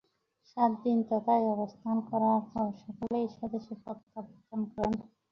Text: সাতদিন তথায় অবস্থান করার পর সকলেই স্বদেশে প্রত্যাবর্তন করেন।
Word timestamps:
সাতদিন 0.47 0.97
তথায় 1.09 1.45
অবস্থান 1.55 1.97
করার 2.09 2.41
পর 2.49 2.65
সকলেই 2.81 3.27
স্বদেশে 3.35 3.73
প্রত্যাবর্তন 3.83 4.59
করেন। 4.71 4.93